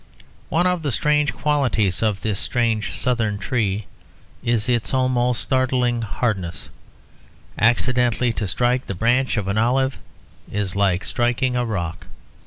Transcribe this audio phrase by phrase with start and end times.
[0.49, 3.85] One of the strange qualities of this strange Southern tree
[4.43, 6.69] is its almost startling hardness;
[7.59, 9.99] accidentally to strike the branch of an olive
[10.51, 12.07] is like striking rock.